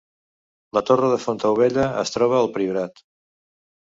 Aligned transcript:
La 0.77 0.83
torre 0.87 1.11
de 1.11 1.19
Fontaubella 1.27 1.85
es 2.05 2.15
troba 2.17 2.39
al 2.41 2.51
Priorat 2.57 3.05